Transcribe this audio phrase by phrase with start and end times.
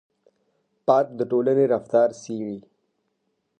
[0.85, 2.57] پارک د ټولنې رفتار څېړي.